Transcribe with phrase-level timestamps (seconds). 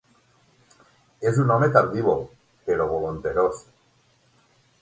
[1.31, 2.25] És un home tardívol
[2.71, 3.63] però volenterós.